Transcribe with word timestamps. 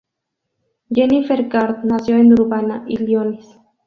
Jennifer 0.89 1.47
Garth 1.47 1.83
nació 1.83 2.17
en 2.17 2.33
Urbana, 2.33 2.85
Illinois. 2.87 3.45